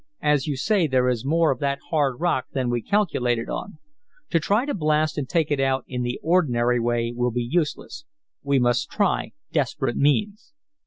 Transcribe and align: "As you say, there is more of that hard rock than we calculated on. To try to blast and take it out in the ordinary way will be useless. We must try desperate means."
"As 0.23 0.47
you 0.47 0.57
say, 0.57 0.87
there 0.87 1.07
is 1.07 1.23
more 1.23 1.51
of 1.51 1.59
that 1.59 1.77
hard 1.91 2.19
rock 2.19 2.47
than 2.53 2.71
we 2.71 2.81
calculated 2.81 3.49
on. 3.49 3.77
To 4.31 4.39
try 4.39 4.65
to 4.65 4.73
blast 4.73 5.15
and 5.15 5.29
take 5.29 5.51
it 5.51 5.59
out 5.59 5.85
in 5.87 6.01
the 6.01 6.19
ordinary 6.23 6.79
way 6.79 7.13
will 7.15 7.29
be 7.29 7.47
useless. 7.47 8.03
We 8.41 8.57
must 8.57 8.89
try 8.89 9.33
desperate 9.51 9.95
means." 9.97 10.53